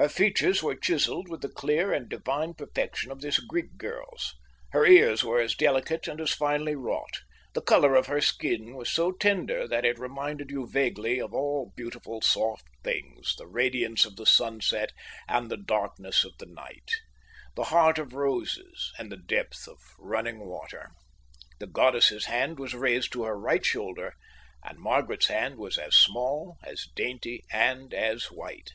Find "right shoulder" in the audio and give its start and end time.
23.36-24.12